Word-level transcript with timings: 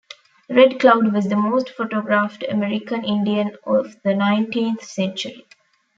Red 0.49 0.79
Cloud 0.79 1.13
was 1.13 1.29
the 1.29 1.35
most 1.35 1.69
photographed 1.69 2.43
American 2.49 3.05
Indian 3.05 3.55
of 3.67 3.97
the 4.03 4.15
nineteenth 4.15 4.83
century. 4.83 5.45